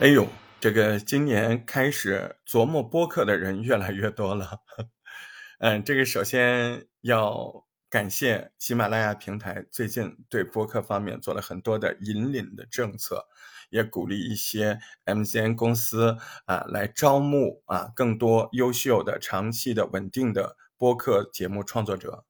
[0.00, 0.26] 哎呦，
[0.60, 4.62] 这个今年开始琢磨播客的人越来越多了。
[5.58, 13.26] 嗯，这个首先要感谢喜马拉雅平台最近对播客方面做了很多的引领的政策，
[13.70, 16.16] 也鼓励一些 MCN 公司
[16.46, 22.24] 啊来招募啊更多优秀的、长期的、稳定的播客节目创作者。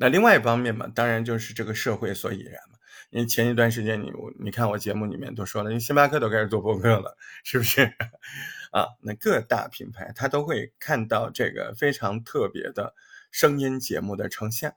[0.00, 2.78] 那另外一方面嘛，当然就是这个社会所以然嘛。
[3.10, 7.90] 因为前一段时间你我你看我节目里面都说了，因为星巴克都开始做播客了，是不是？
[8.70, 12.94] 啊，那各大品牌它都会看到这个非常特别的
[13.30, 14.74] 声音节目的呈现。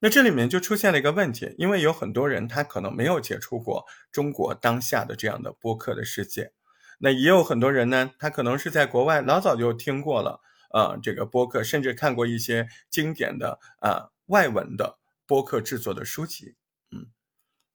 [0.00, 6.52] 那这里面就出现了一个问题，因为有很多人他可能没有接触过中国当下的这样的播客的世界，
[6.98, 10.40] 那也有很多人呢，他可能是在国外老早就听过了，
[10.72, 16.56] 呃，这个播客，甚至看过一些经典的啊外文的播客制作的书籍。
[16.90, 17.08] 嗯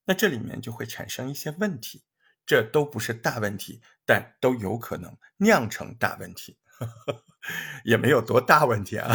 [0.06, 2.04] 那这里面就会产生一些问题，
[2.46, 6.58] 这都不是大问题，但都有可能酿成大问题，
[7.86, 9.10] 也没有多大问题啊。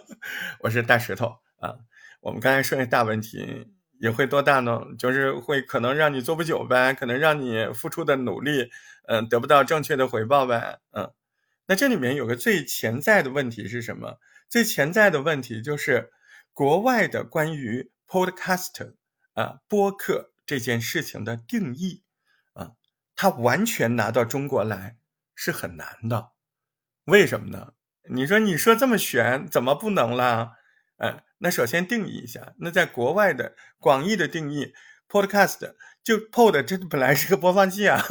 [0.60, 1.74] 我是大石头啊，
[2.20, 3.66] 我们刚才说的大问题
[3.98, 4.82] 也会多大呢？
[4.98, 8.70] 就是会可能让你做不久呗，可能让你付出的努力，
[9.08, 11.10] 嗯，得不到正确的回报呗，嗯。
[11.66, 14.18] 那这里面有个最潜在的问题是什么？
[14.50, 16.12] 最潜在的问题就是
[16.56, 18.94] 国外的关于 podcast。
[19.34, 22.02] 啊，播客这件事情的定义
[22.54, 22.70] 啊，
[23.14, 24.96] 它完全拿到中国来
[25.34, 26.30] 是很难的。
[27.04, 27.74] 为什么呢？
[28.08, 30.52] 你说你说这么悬，怎么不能啦？
[30.96, 34.72] 哎，那首先定义一下，那在国外的广义的定义
[35.06, 38.02] ，podcast 就 pod 这本来是个播放器啊，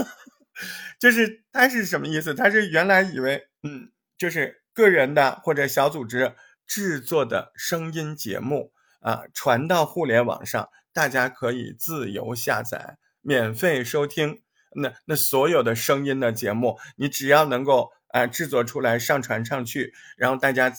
[1.01, 2.35] 就是它是什么意思？
[2.35, 6.35] 它是原来以为嗯，就是个人的或者小组织
[6.65, 10.69] 制作的声音节目啊，传到互联网上。
[10.93, 14.41] 大家可以自由下载、免费收听。
[14.77, 20.73] 那那所有的声音的节目，你只要能够啊制作出来、上传上去，然后大家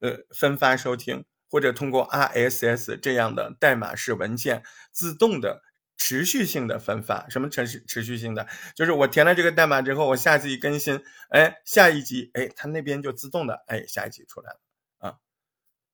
[0.00, 5.62] 呃分发收听，或者通过 RSS 这样的代码式文件自动的
[5.96, 7.26] 持续性的分发。
[7.30, 8.46] 什么持续持续性的？
[8.74, 14.60] 就是我填了这个代码之后，我下次一更新，哎，下一集，哎，它那边就自动的，哎，下一集出来了。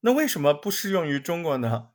[0.00, 1.90] 那为什么不适用于中国呢？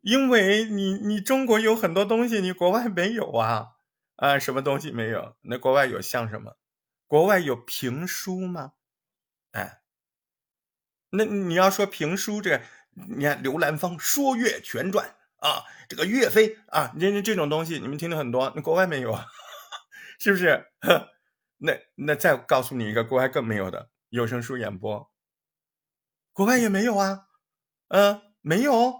[0.00, 3.72] 因为你你中国有很多东西，你国外没有啊
[4.16, 5.36] 啊，什么东西没有？
[5.42, 6.56] 那国外有像什么？
[7.06, 8.72] 国外有评书吗？
[9.52, 9.80] 哎，
[11.10, 12.60] 那你要说评书，这
[12.92, 19.26] 你看刘兰芳说岳全传啊，这个岳飞啊，人家这种东西你们听的很多，那国外没有啊，
[20.18, 20.66] 是不是？
[21.60, 25.10] 那那再告诉你一个国外更没有的有声书演播，
[26.38, 27.26] 国外也没有啊，
[27.88, 28.94] 嗯，没有。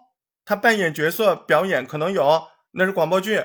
[0.45, 3.37] 他扮演角色表演可能有，那是广播剧，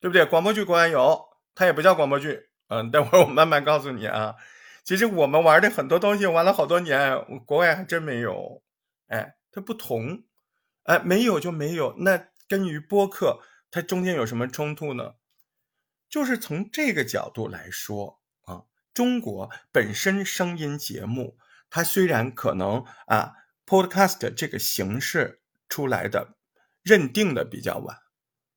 [0.00, 0.24] 对不对？
[0.24, 1.22] 广播剧国外有，
[1.54, 2.48] 它也不叫广播剧。
[2.68, 4.36] 嗯，待会儿我慢慢告诉你啊。
[4.84, 8.62] 其实我们玩的很多东西玩了好多年，国外还真没有。
[9.08, 10.22] 哎，它不同，
[10.84, 11.94] 哎，没有就没有。
[11.98, 15.16] 那跟于播客，它中间有什么冲突呢？
[16.08, 18.62] 就是从这个角度来说啊，
[18.94, 21.36] 中国本身声音节目，
[21.70, 23.32] 它虽然可能啊
[23.66, 26.34] ，podcast 这个形式出来的。
[26.82, 27.98] 认定的比较晚，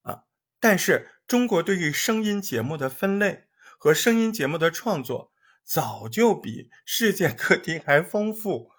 [0.03, 0.21] 啊，
[0.59, 3.45] 但是中国对于声音节目的分类
[3.79, 5.33] 和声音节目的创作，
[5.63, 8.69] 早就比世界各地还丰富，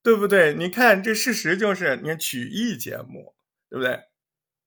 [0.00, 0.54] 对不对？
[0.54, 3.34] 你看这事实就是，你看曲艺节目，
[3.68, 4.00] 对不对？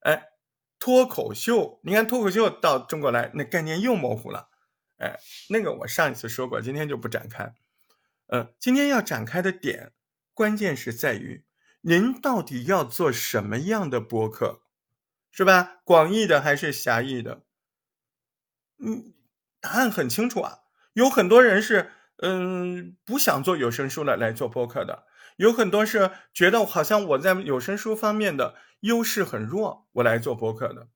[0.01, 0.31] 哎，
[0.77, 4.49] 脱口秀，你看脱口秀到中国来，那概念又模糊了，
[4.97, 5.17] 哎，
[5.47, 7.53] 那个我上一次说过，今天就不展开。
[8.33, 9.91] 嗯，今天要展开的点，
[10.33, 11.45] 关键是在于。
[11.81, 14.63] 您到底要做什么样的播客，
[15.31, 15.81] 是吧？
[15.83, 17.43] 广义的还是狭义的？
[18.83, 19.13] 嗯，
[19.61, 20.61] 答案很清楚啊。
[20.93, 21.91] 有很多人是
[22.23, 25.05] 嗯不想做有声书了来做播客的，
[25.35, 30.87] 有很多是觉得好像我在有声书方面的优势很弱，我来做播客的。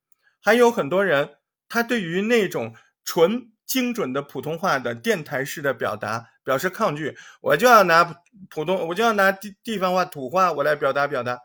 [0.41, 1.35] 还有很多人，
[1.69, 2.73] 他对于那种
[3.05, 3.51] 纯。
[3.67, 8.05] 精准的普通话的电台式的表达表示抗拒，我就要拿
[8.49, 11.41] 普通，我就要拿地地方话土话我来表达表达，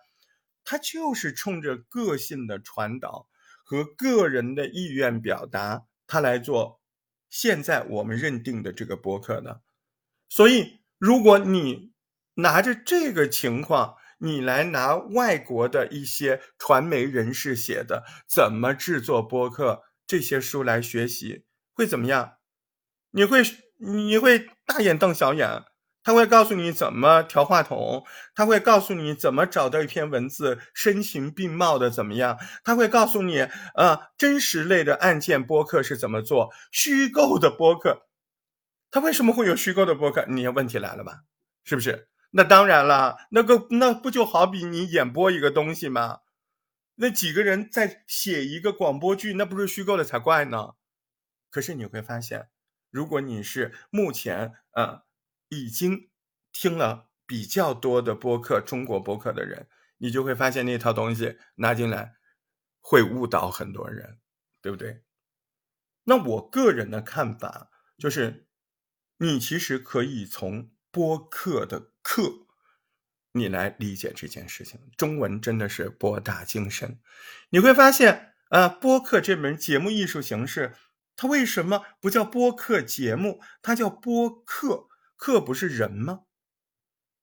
[0.62, 3.26] 他就是冲着个性的传导
[3.64, 6.80] 和个人的意愿表达，他来做
[7.28, 9.62] 现在我们认定的这个博客的。
[10.28, 11.90] 所以，如果你
[12.34, 21.44] 拿着这个情况，你来拿外国的一些传媒人士写的怎么制作播客这些书来学习。
[21.72, 22.34] 会怎么样？
[23.10, 23.42] 你会
[23.84, 25.64] 你会大眼瞪小眼，
[26.04, 38.06] 他会告诉你怎么调话筒，他会告诉你怎么找到一篇文字声情并茂的怎么样，他会告诉你，呃，真实类的案件播客是怎么做，虚构的播客，
[38.90, 40.26] 他为什么会有虚构的播客？
[40.28, 41.22] 你问题来了吧？
[41.64, 42.08] 是不是？
[42.30, 46.20] 那当然了，那个那不就好比你演播一个东西吗？
[46.94, 50.74] 那几个人在写一个广播剧，那不是虚构的才怪呢。
[51.50, 52.48] 可是你会发现，
[52.92, 55.02] 如果你是目前呃。
[55.54, 56.08] 已经
[56.50, 59.68] 听了比较多的播客，中国播客的人，
[59.98, 62.14] 你就会发现那套东西拿进来
[62.80, 64.18] 会误导很多人，
[64.62, 65.02] 对不对？
[66.04, 68.46] 那我个人的看法就是，
[69.18, 72.46] 你其实可以从播客的“客”
[73.32, 74.80] 你来理解这件事情。
[74.96, 76.98] 中文真的是博大精深，
[77.50, 80.74] 你会发现，呃，播客这门节目艺术形式，
[81.22, 83.40] 它为什么不叫播客节目？
[83.62, 84.88] 它叫播客。
[85.16, 86.22] 客不是人吗？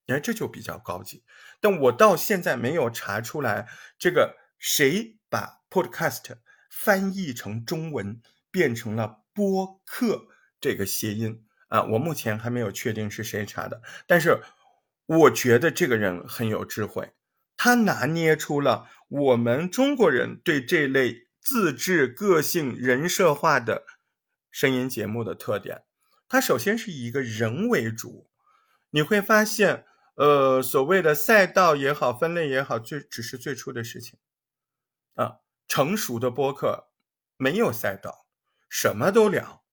[0.05, 1.25] 你看这就比较高级，
[1.59, 3.67] 但我到现在没有查出来
[3.97, 6.37] 这个谁把 podcast
[6.71, 10.27] 翻译成中文变成了播客
[10.61, 14.41] 这个谐音啊，我目前还没有确定是谁查的，但是
[15.07, 17.11] 我觉得这个人很有智慧，
[17.57, 23.87] 他拿捏出了我们中国人对这类自制、个性、人设化的
[24.51, 25.81] 声音节目的特点。
[26.27, 28.29] 它首先是以一个人为主，
[28.91, 34.19] 你会发现，呃，所谓的赛道也好，分类也好，最只是最初的事情，
[35.15, 35.37] 啊，
[35.67, 36.89] 成熟的播客
[37.35, 38.27] 没有赛道，
[38.69, 39.63] 什么都聊，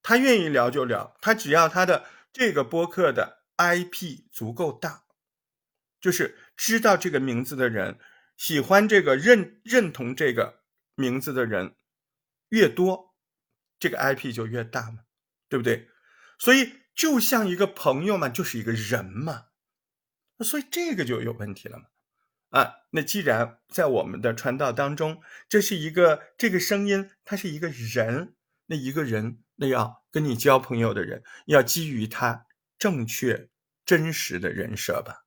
[0.00, 5.02] 他愿意聊就聊，他只要他的这个播客的 IP 足够大，
[6.00, 7.98] 就是知道这个名字的人，
[8.36, 10.60] 喜欢这个认认同这个
[10.98, 11.74] 名字的人
[12.50, 13.14] 越多，
[13.78, 15.04] 这个 IP 就越大嘛。
[15.50, 15.88] 对不对？
[16.38, 19.46] 所以就像一个朋友嘛，就是一个人嘛，
[20.40, 21.84] 所以这个就有问题了嘛。
[22.50, 28.34] 啊，那既然在我们的传道当中，这是一个这个声音，他是一个人，
[28.66, 32.44] 那一个人，那要跟你交朋友的人，要基于他
[32.78, 33.48] 正确
[33.86, 35.24] 真实的人设吧，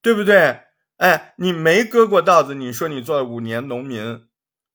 [0.00, 0.62] 对不对？
[0.96, 4.26] 哎，你没割过稻子，你说你做了五年农民，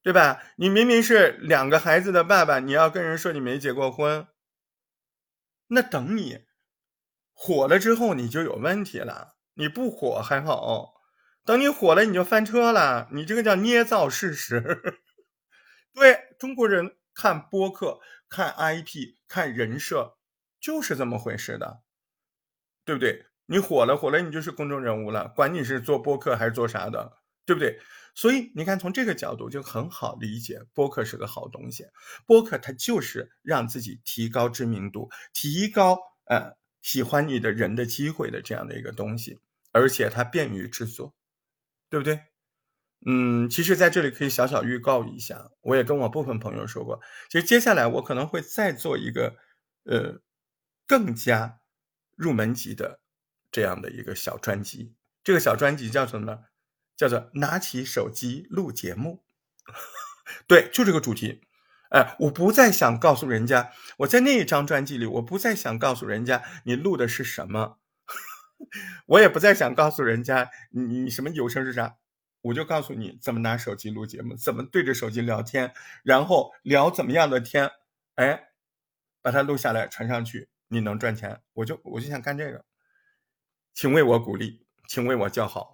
[0.02, 0.42] 对吧？
[0.56, 4.26] 你明明是两个孩子的爸爸，你要跟人说你没结过婚。
[5.68, 6.46] 那等你
[7.32, 9.36] 火了之后，你就有问题了。
[9.54, 10.94] 你不火还好，
[11.44, 13.08] 等你火了，你就翻车了。
[13.12, 15.02] 你这个叫捏造事实。
[15.92, 20.16] 对中国人看播客、看 IP、看人设，
[20.58, 21.82] 就是这么回事的，
[22.84, 23.26] 对不对？
[23.46, 27.80] 你火了，火了，你就是公众人物了，管你是做播客还是做啥的，对不对？
[28.20, 31.86] 所以你看，从这个角度就很好理解，播客是个好东西。
[32.26, 36.52] 播客它就是让自己提高知名度、提高呃
[36.82, 39.38] 喜欢你的人的机会的这样的一个东西，
[39.72, 41.14] 而且它便于制作，
[41.88, 42.20] 对不对？
[43.06, 47.00] 嗯，其实在这里可以小小预告一下，我也跟我部分朋友说过，
[47.30, 49.34] 其实接下来我可能会再做一个
[49.84, 50.20] 呃
[50.86, 51.60] 更加
[52.16, 53.00] 入门级的
[53.50, 54.94] 这样的一个小专辑。
[55.24, 56.49] 这个小专辑叫什么呢？
[57.00, 59.22] 叫做拿起手机录节目，
[60.46, 61.40] 对，就这个主题。
[61.88, 67.78] 哎，我不再想告诉人家，我在那一张专辑里，我不再想告诉人家你录的是什么，
[69.16, 71.96] 我也不再想告诉人家你你什么有声是啥，
[72.42, 75.72] 我就告诉你怎么拿手机录节目，怎么对着手机聊天，
[76.02, 77.70] 然后聊怎么样的天，
[78.16, 78.50] 哎，
[79.22, 82.62] 把它录下来传上去，你能赚钱，我就我就想干这个，
[83.72, 84.66] 请为我鼓励。
[84.90, 85.72] 请为我叫好，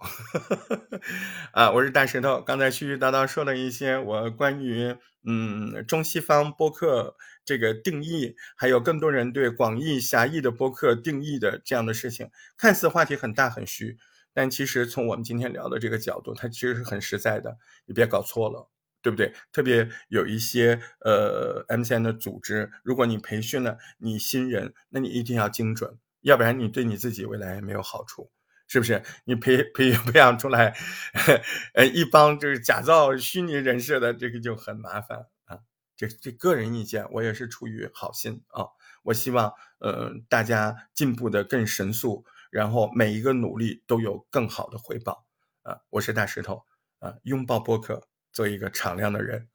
[1.51, 2.39] 啊，我是大石头。
[2.39, 4.95] 刚才絮絮叨叨说了一些我关于
[5.25, 13.97] 嗯中西方播客这个定义，还有更多人对广义狭义的播客定义的这样的事情，看似话题很大很虚，
[14.35, 17.57] 但其实从我们今天聊的这个角度，它其实是很实在的。
[17.87, 18.69] 你别搞错了，
[19.01, 19.33] 对不对？
[19.51, 28.29] 特别有一些呃 MCN 的组织，如果你培训了你新人，那你一定要精准，要不然你对你自己未来没有好处。
[28.67, 30.75] 是不是你培培培养出来，
[31.73, 35.59] 呃，一帮就是假造虚拟人设的，这个就很麻烦啊。
[35.95, 38.65] 这这个人意见，我也是出于好心啊。
[39.03, 45.25] 我希望呃大家进步的更神速，然后每一个努力都有更好的回报
[45.63, 45.79] 啊。
[45.89, 46.63] 我是大石头
[46.99, 49.47] 啊，拥抱播客，做一个敞亮的人，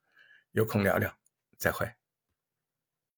[0.52, 1.14] 有空聊聊，
[1.58, 2.01] 再会。